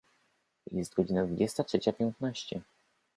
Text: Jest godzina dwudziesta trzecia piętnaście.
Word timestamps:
Jest 0.71 0.95
godzina 0.95 1.25
dwudziesta 1.25 1.63
trzecia 1.63 1.93
piętnaście. 1.93 2.61